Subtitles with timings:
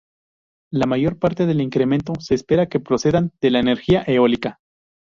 [0.73, 4.57] La mayor parte del incremento se espera que procedan de la energía eólica.